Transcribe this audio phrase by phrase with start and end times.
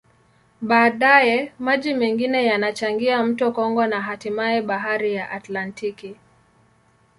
[0.61, 6.15] Baadaye, maji mengine yanachangia mto Kongo na hatimaye Bahari ya Atlantiki.